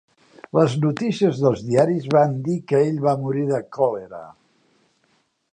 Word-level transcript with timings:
Les 0.59 0.75
notícies 0.85 1.41
dels 1.43 1.61
diaris 1.67 2.09
van 2.15 2.35
dir 2.49 2.57
que 2.73 2.83
ell 2.89 2.99
va 3.07 3.17
morir 3.27 3.47
de 3.53 3.63
còlera. 3.79 4.27